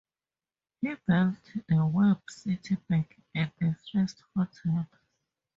He 0.81 0.87
built 0.87 1.37
the 1.69 1.85
Webb 1.85 2.23
City 2.27 2.75
Bank 2.89 3.21
and 3.35 3.51
the 3.59 3.75
first 3.93 4.23
hotel. 4.35 4.87